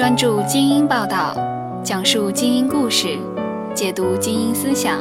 [0.00, 1.36] 专注精英报道，
[1.84, 3.18] 讲述精英故事，
[3.74, 4.96] 解读精英思想。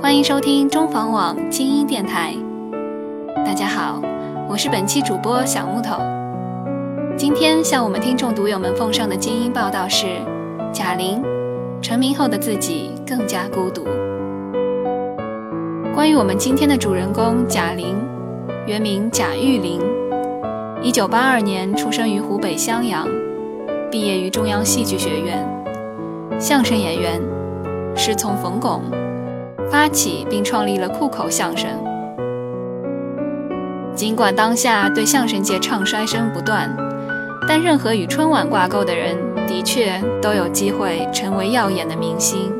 [0.00, 2.32] 欢迎收听中房网精英电台。
[3.44, 4.00] 大家好，
[4.48, 5.96] 我是本期主播小木头。
[7.16, 10.06] 今天向我们听众读友们奉上的精英报道是：
[10.72, 11.20] 贾玲
[11.82, 13.82] 成名后的自己更加孤独。
[15.92, 17.96] 关于我们今天的主人公贾玲，
[18.68, 19.80] 原名贾玉玲，
[20.80, 23.04] 一九八二年出生于湖北襄阳，
[23.90, 25.46] 毕业于中央戏剧学院，
[26.40, 27.20] 相声演员，
[27.94, 28.82] 师从冯巩，
[29.70, 31.70] 发起并创立了酷口相声。
[33.94, 36.68] 尽管当下对相声界唱衰声不断，
[37.48, 42.52] 但任何与春晚挂钩的人，的确都有机会成为耀眼的明星。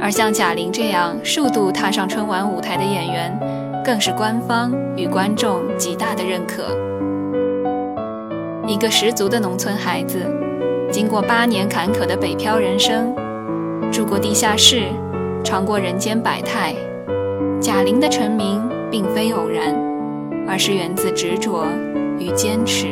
[0.00, 3.38] 而像贾玲这样数度踏上春晚舞台的演员，
[3.84, 6.64] 更是官方与观众极大的认可。
[8.68, 10.20] 一个十足的农村孩子，
[10.92, 13.16] 经过八年坎坷的北漂人生，
[13.90, 14.82] 住过地下室，
[15.42, 16.74] 尝过人间百态。
[17.58, 19.74] 贾玲的成名并非偶然，
[20.46, 21.64] 而是源自执着
[22.18, 22.88] 与坚持。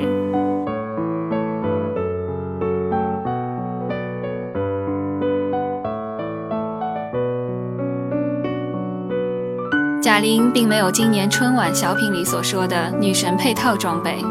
[10.01, 14.25] 贾玲并没有今年春晚小品里所说的女神配套装备，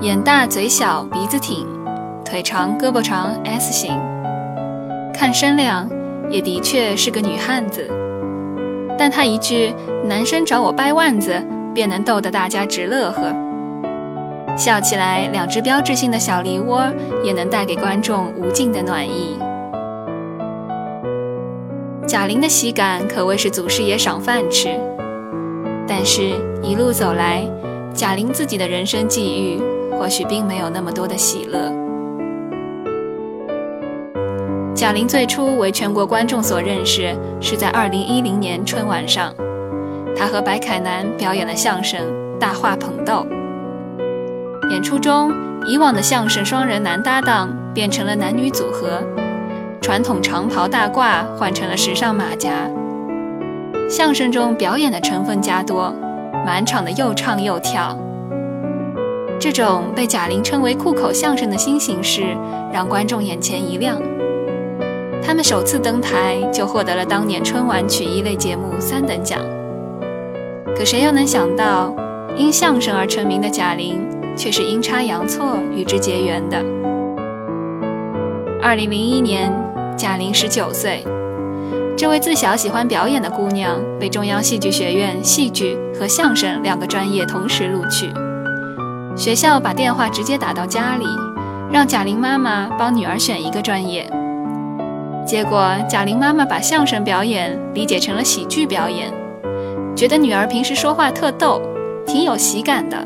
[0.00, 1.66] 眼大嘴小鼻子挺，
[2.24, 3.90] 腿长胳膊长 S 型，
[5.12, 5.90] 看身量
[6.30, 7.84] 也的确是个女汉子。
[8.96, 9.74] 但她一句
[10.06, 13.34] “男生找我掰腕子”，便能逗得大家直乐呵，
[14.56, 16.86] 笑起来两只标志性的小梨窝
[17.24, 19.36] 也能带给观众无尽的暖意。
[22.06, 24.68] 贾玲的喜感可谓是祖师爷赏饭吃，
[25.88, 27.44] 但是，一路走来，
[27.92, 29.60] 贾玲自己的人生际遇
[29.98, 31.72] 或许并没有那么多的喜乐。
[34.74, 39.34] 贾玲最初为全国观众所认识，是在2010年春晚上，
[40.16, 42.00] 她和白凯南表演了相声
[42.38, 43.26] 《大话捧逗》。
[44.70, 45.32] 演出中，
[45.66, 49.02] 以往的相声双人男搭档变成了男女组合。
[49.80, 52.50] 传统长袍大褂换成了时尚马甲，
[53.88, 55.92] 相声中表演的成分加多，
[56.46, 57.98] 满场的又唱又跳。
[59.40, 62.36] 这种被贾玲称为酷口相声的新形式，
[62.72, 64.00] 让观众眼前一亮。
[65.24, 69.38] 他们首次登台就获得了当年春晚曲艺类节目三等奖。
[70.76, 71.94] 可谁又能想到，
[72.36, 74.00] 因相声而成名的贾玲，
[74.36, 76.58] 却是阴差阳错与之结缘的。
[78.60, 79.52] 二零零一年。
[79.96, 81.02] 贾玲十九岁，
[81.96, 88.08] 这位自小喜欢表演的姑娘被中央戏剧学院戏剧和相声两个专业同时录取。
[89.18, 91.04] 学校把电话直接打到家里，
[91.72, 94.08] 让贾玲妈妈帮女儿选一个专业。
[95.26, 99.12] 结果贾玲妈妈把相声表演理解成了喜剧表演，
[99.96, 101.60] 觉得女儿平时说话特逗，
[102.06, 103.04] 挺有喜感的，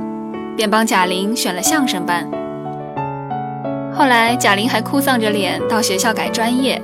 [0.54, 2.30] 便帮贾玲选了相声班。
[3.94, 6.80] 后来，贾玲还哭丧着脸到学校改专业，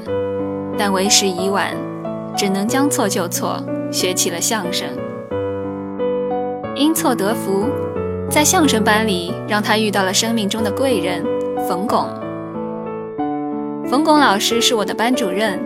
[0.79, 1.67] 但为时已晚，
[2.35, 3.63] 只能将错就错，
[3.93, 4.89] 学起了相声。
[6.75, 7.67] 因错得福，
[8.31, 11.25] 在相声班里，让他遇到了生命中的贵人
[11.67, 12.07] 冯巩。
[13.89, 15.59] 冯巩老师是我的班主任，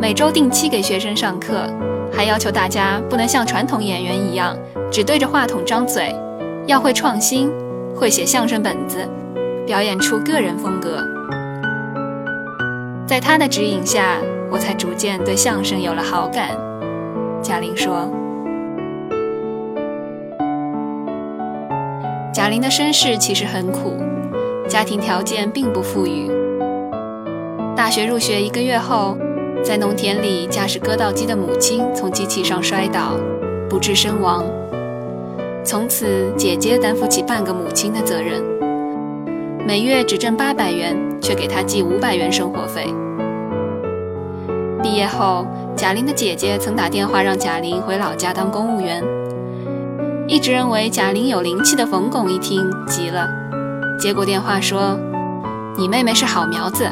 [0.00, 1.68] 每周定期给学生上课，
[2.10, 4.56] 还要求大家不能像传统演员一样
[4.90, 6.14] 只对着话筒张嘴，
[6.66, 7.50] 要会创新，
[7.94, 9.06] 会写相声本子。
[9.66, 11.04] 表演出个人风格，
[13.06, 14.16] 在他的指引下，
[14.50, 16.48] 我才逐渐对相声有了好感。
[17.40, 18.10] 贾玲说
[22.40, 23.98] ：“贾玲的身世其实很苦，
[24.66, 26.30] 家庭条件并不富裕。
[27.76, 29.14] 大学入学一个月后，
[29.62, 33.14] 在农田里驾驶割稻机的母亲从机器上摔倒，
[33.68, 34.42] 不治身亡。
[35.62, 38.42] 从此，姐姐担负起半个母亲的责任。”
[39.68, 42.86] 每月只挣八百元，却给她寄五百元生活费。
[44.82, 45.46] 毕业后，
[45.76, 49.04] 贾玲的姐姐曾打电话让贾玲回老家当公务员。
[50.30, 53.28] 一直认为贾玲有灵气的冯巩一听急了，
[53.98, 54.96] 接过电话说
[55.76, 56.88] ：“你妹妹是好苗子，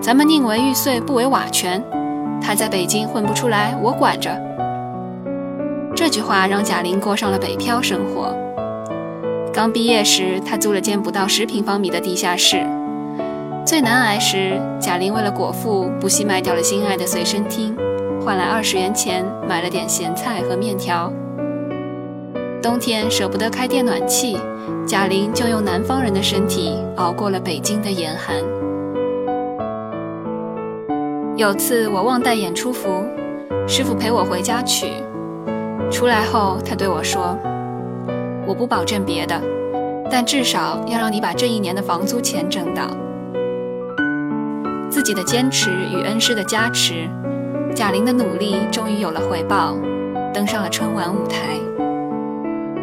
[0.00, 1.84] 咱们宁为玉碎不为瓦全。
[2.40, 4.34] 她在北京混不出来，我管着。”
[5.94, 8.34] 这句话让贾玲过上了北漂生活。
[9.52, 12.66] 刚毕业时，他租了间不到十平方米的地下室。
[13.66, 17.76] 最难挨时，贾玲为了果腹，不惜卖掉了心爱的随身听，
[18.24, 21.12] 换来二十元钱买了点咸菜和面条。
[22.62, 24.38] 冬天舍不得开电暖气，
[24.86, 28.36] 贾玲就用南方人的身体熬过了北京的严寒。
[31.36, 33.02] 有次我忘带演出服，
[33.66, 34.88] 师傅陪我回家取。
[35.90, 37.34] 出来后，他对我说
[38.46, 39.40] ：“我不保证别的，
[40.10, 42.82] 但至少要让你把这一年的房租钱挣到。”
[44.90, 47.08] 自己的坚持与恩师的加持，
[47.74, 49.74] 贾玲的努力终于有了回报，
[50.34, 51.58] 登上了春晚舞台。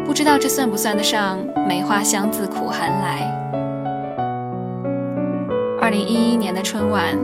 [0.08, 1.38] 不知道这算不算得上
[1.68, 3.30] “梅花香自苦寒来”。
[5.78, 7.14] 二零一一年的春晚，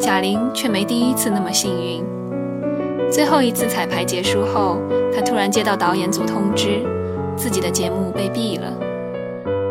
[0.00, 2.04] 贾玲却没第一次那么幸运。
[3.08, 4.78] 最后一次彩排结束后，
[5.14, 6.82] 她突然接到导演组通知，
[7.36, 8.66] 自己的节目被毙了。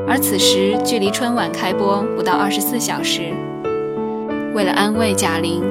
[0.07, 3.33] 而此时距离春晚开播不到二十四小时。
[4.55, 5.61] 为了安慰贾玲，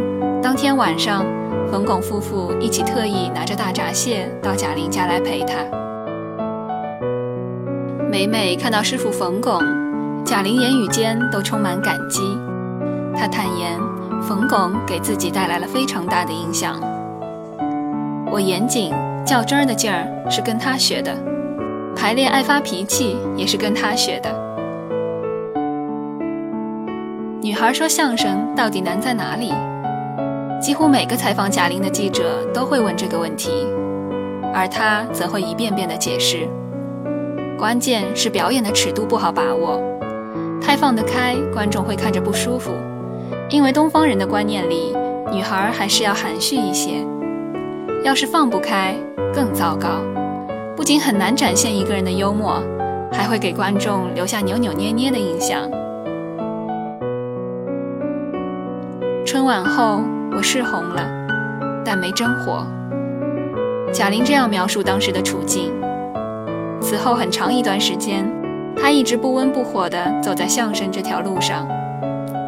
[0.43, 1.25] 当天晚上，
[1.71, 5.55] 冯巩夫妇一起特意拿着大闸蟹到贾玲家来陪她。
[8.13, 9.59] 每每看到师傅冯巩，
[10.23, 12.21] 贾玲言语间都充满感激。
[13.17, 13.81] 她坦言，
[14.21, 16.79] 冯巩给自己带来了非常大的影响。
[18.31, 18.93] 我严谨
[19.25, 21.17] 较真儿的劲儿是跟他学的，
[21.97, 24.31] 排练爱发脾气也是跟他学的。
[27.41, 29.55] 女孩说相声到底难在哪里？
[30.61, 33.67] 几乎每个采访贾玲的记者都会问这个问题，
[34.53, 36.47] 而她则会一遍遍地解释：
[37.63, 39.81] 关键是表演的尺度不好把握，
[40.61, 42.73] 太放得开，观众会看着不舒服。
[43.51, 44.93] 因为东方人的观念里，
[45.31, 47.07] 女孩还是要含蓄一些。
[48.03, 48.97] 要是放不开，
[49.33, 49.91] 更糟糕，
[50.75, 52.61] 不仅很难展现一个人的幽默，
[53.13, 55.61] 还会给观众留下扭扭捏捏的印象。
[59.25, 61.09] 春晚后，我是红了，
[61.85, 62.67] 但没真火。
[63.93, 65.73] 贾玲这样描述当时的处境。
[66.93, 68.23] 此后很长一段时间，
[68.77, 71.67] 他一直不温不火地走在相声这条路上，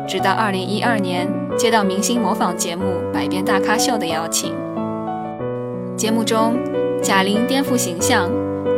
[0.06, 1.26] 直到2012年
[1.56, 4.52] 接到明星模仿节目《百变大咖秀》的邀请。
[5.96, 6.58] 节目中，
[7.02, 8.31] 贾玲颠覆形象，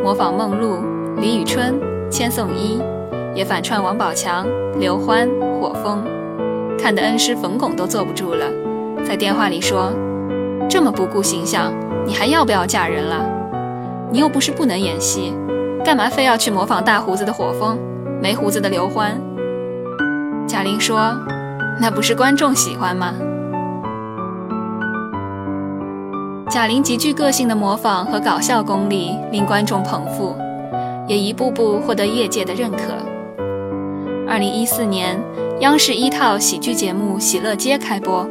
[0.04, 0.84] 模仿梦露、
[1.16, 1.74] 李宇春、
[2.08, 2.80] 千颂伊，
[3.34, 4.46] 也反串王宝强、
[4.78, 5.28] 刘欢、
[5.60, 6.04] 火风。
[6.78, 8.46] 看得恩师冯巩都坐不住了，
[9.04, 9.90] 在电话里说
[10.70, 11.72] ：“这么不顾形象，
[12.06, 13.28] 你还要不要嫁人了？
[14.12, 15.34] 你又不是不能演戏，
[15.86, 17.78] 干嘛非要去模仿大胡子的火风，
[18.20, 19.16] 没胡子的刘欢？”
[20.44, 21.16] 贾玲说
[21.80, 23.14] ：“那不是观众喜欢吗？”
[26.50, 30.34] 贾玲极具个性的模仿和搞笑功力令观众捧腹，
[31.06, 32.78] 也一步步获得业界的认可。
[34.28, 35.16] 二零一四年。
[35.60, 38.28] 央视一套喜剧节目《喜乐街》开播，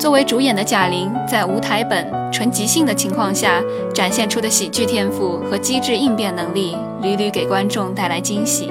[0.00, 3.62] 作为主演的贾玲在无台本、纯即兴的情况下
[3.92, 8.70] 展现出的喜剧天赋和机智应变能力，屡屡给观众带来惊喜。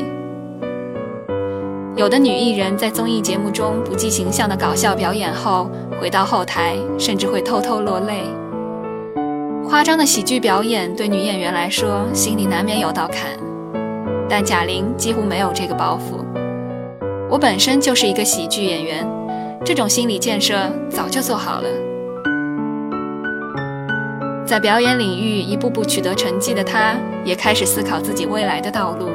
[1.96, 5.70] 有的女艺人，在综艺节目中不计形象的搞笑表演后，
[6.02, 8.24] 回到后台甚至会偷偷落泪。
[9.68, 13.38] 夸张的喜剧表演对女演员来说，心里难免有道坎，
[14.28, 16.26] 但贾玲几乎没有这个包袱。
[17.30, 19.08] 我本身就是一个喜剧演员，
[19.66, 20.56] 这种心理建设
[20.90, 21.68] 早就做好了。
[24.46, 29.10] 在表演领域一步步取得成绩的她，也开始思考自己未来的道路。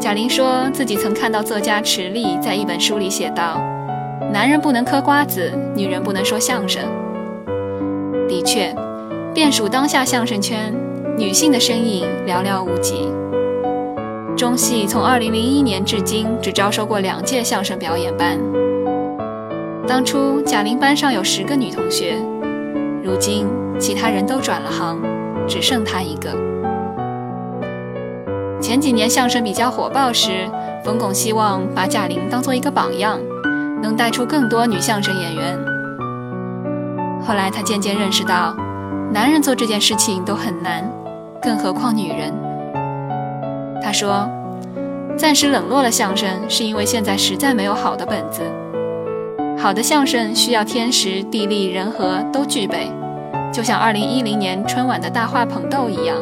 [0.00, 3.60] 贾玲说自己曾看到作家池莉在一本书里写道
[4.32, 6.82] ：“男人不能嗑瓜子，女人不能说相声。”
[8.28, 8.74] 的确，
[9.34, 10.72] 遍数当下相声圈，
[11.18, 13.08] 女性的身影寥寥无几。
[14.36, 18.38] 中戏从2001年至今只招收过两届相声表演班。
[19.88, 22.14] 当初贾玲班上有十个女同学，
[23.02, 23.46] 如今
[23.80, 25.00] 其他人都转了行，
[25.48, 26.30] 只剩她一个。
[28.60, 30.46] 前几年相声比较火爆时，
[30.84, 33.18] 冯巩希望把贾玲当做一个榜样，
[33.82, 35.58] 能带出更多女相声演员。
[37.26, 38.54] 后来他渐渐认识到，
[39.10, 40.86] 男人做这件事情都很难，
[41.40, 42.30] 更何况女人。
[43.82, 44.28] 他说
[45.16, 48.42] ：“暂时冷落了相声，是因为现在实在没有好的本子。
[49.60, 52.88] 好的相声需要天时地利人和都具备，
[53.52, 56.16] 就像2010年春晚的大话捧逗一样。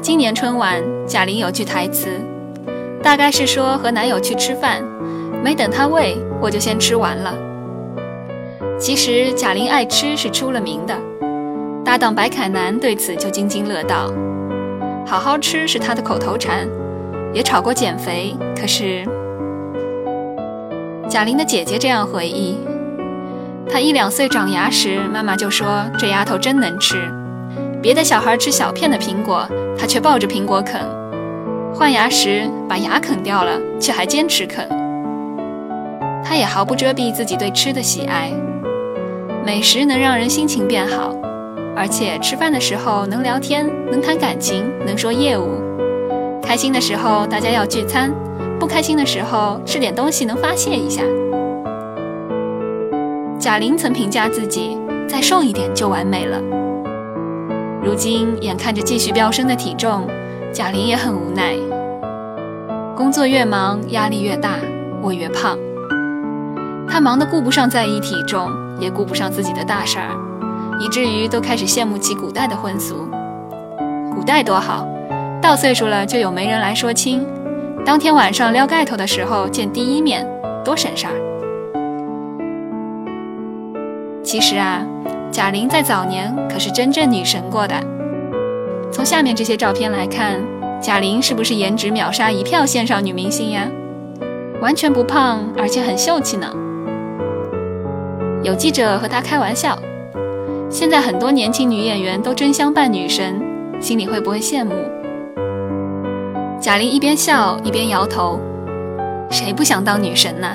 [0.00, 2.08] 今年春晚，贾玲有句台词，
[3.02, 4.82] 大概是说和男友去吃饭，
[5.44, 7.34] 没等他喂，我就先吃完了。
[8.78, 10.96] 其实贾玲爱吃是出了名的，
[11.84, 14.10] 搭档白凯南对此就津津乐道。”
[15.06, 16.66] 好好吃是他的口头禅，
[17.34, 18.34] 也吵过减肥。
[18.58, 19.04] 可是，
[21.10, 22.56] 贾玲的姐姐这样回忆：
[23.68, 27.12] 她一两岁长牙时，妈妈就说这丫头真能吃，
[27.82, 29.44] 别的小孩吃小片的苹果，
[29.76, 30.80] 她却抱着苹果啃；
[31.74, 34.64] 换牙时把牙啃掉了，却还坚持啃。
[36.22, 38.30] 她也毫不遮蔽自己对吃的喜爱。
[39.44, 41.12] 美食能让人心情变好，
[41.74, 45.60] 而且吃饭的时候能聊天，能谈感情，能说业务。
[46.40, 48.12] 开心的时候大家要聚餐，
[48.60, 51.02] 不开心的时候吃点东西能发泄一下。
[53.38, 56.38] 贾玲曾评价自己再瘦一点就完美了。
[57.82, 60.06] 如今眼看着继续飙升的体重，
[60.52, 61.56] 贾玲也很无奈。
[62.94, 64.56] 工作越忙，压力越大，
[65.02, 65.58] 我越胖。
[66.86, 68.48] 她忙得顾不上在意体重。
[68.80, 70.08] 也顾不上自己的大事儿，
[70.80, 73.06] 以至于都开始羡慕起古代的婚俗。
[74.14, 74.88] 古代多好，
[75.42, 77.22] 到岁数了就有媒人来说亲，
[77.84, 80.26] 当天晚上撩盖头的时候见第一面，
[80.64, 81.12] 多省事儿。
[84.22, 84.86] 其实啊，
[85.32, 87.74] 贾玲在早年可是真正女神过的。
[88.92, 90.40] 从下面这些照片来看，
[90.80, 93.66] 贾玲是不是颜值秒杀一票线上女明星呀？
[94.60, 96.46] 完全不胖，而且很秀气呢。
[98.42, 99.76] 有记者和他开玩笑
[100.70, 103.40] ：“现在很多年轻女演员都争相扮女神，
[103.80, 104.72] 心里会不会羡慕？”
[106.60, 108.38] 贾玲一边笑一边摇头
[109.32, 110.54] ：“谁不想当女神呢？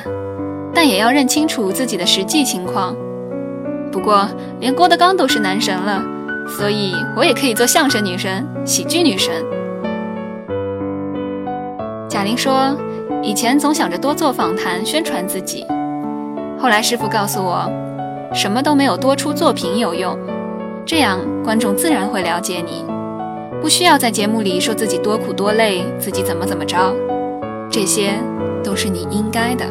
[0.72, 2.96] 但也要认清楚自己的实际情况。
[3.92, 6.04] 不过，连郭德纲都是男神了，
[6.48, 9.44] 所以我也可以做相声女神、喜剧女神。”
[12.08, 12.78] 贾玲说
[13.24, 15.66] ：“以前总想着多做访谈，宣传自己。”
[16.62, 17.68] 后来师傅告诉我，
[18.32, 20.16] 什么都没有多出作品有用，
[20.86, 22.86] 这样观众自然会了解你，
[23.62, 26.96] 不需要在节目里说自己多苦多累，自己怎么怎么着，
[27.70, 28.14] 这些
[28.64, 29.66] 都是你应该的。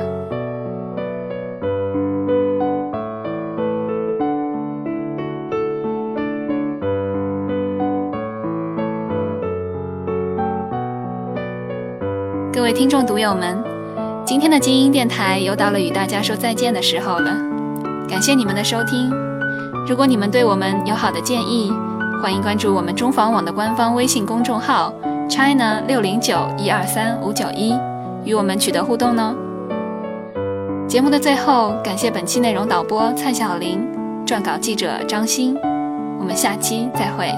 [12.53, 13.62] 各位听众读友们。
[14.26, 17.31] 今天的精英电台又到了与大家说再见的时候了，
[18.09, 19.11] 感谢你们的收听。
[19.87, 21.71] 如果你们对我们有好的建议，
[22.25, 24.90] 欢迎关注我们中房网的官方微信公众号
[25.28, 27.78] china 六零九一二三五九一，
[28.25, 29.37] 与我们取得互动呢。
[30.88, 33.87] 节目的最后，感谢本期内容导播蔡小玲，
[34.26, 35.54] 撰稿记者张欣。
[36.19, 37.31] 我们下期再会。